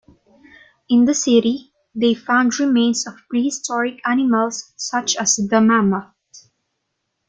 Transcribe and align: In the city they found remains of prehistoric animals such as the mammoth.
In 0.89 1.05
the 1.05 1.13
city 1.13 1.73
they 1.93 2.15
found 2.15 2.59
remains 2.59 3.05
of 3.05 3.19
prehistoric 3.29 4.01
animals 4.03 4.73
such 4.75 5.15
as 5.17 5.35
the 5.35 5.61
mammoth. 5.61 6.11